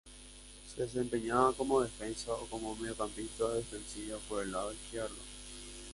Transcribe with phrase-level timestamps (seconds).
[0.67, 5.21] Se desempeñaba como defensa o como mediocampista defensivo por el lado izquierdo.